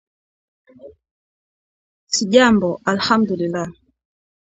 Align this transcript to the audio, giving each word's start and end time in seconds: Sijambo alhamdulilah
Sijambo 2.15 2.69
alhamdulilah 2.91 3.69